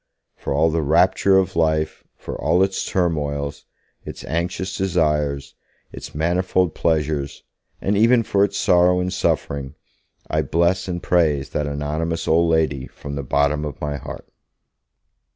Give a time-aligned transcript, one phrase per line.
[0.35, 3.65] For all the rapture of life, for all its turmoils,
[4.03, 5.53] its anxious desires,
[5.93, 7.43] its manifold pleasures,
[7.79, 9.75] and even for its sorrow and suffering,
[10.27, 14.27] I bless and praise that anonymous old lady from the bottom of my heart.